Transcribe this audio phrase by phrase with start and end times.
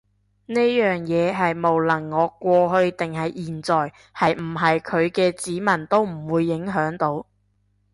[0.47, 7.27] 呢樣嘢係無論我過去定係現在係唔係佢嘅子民都唔會影響到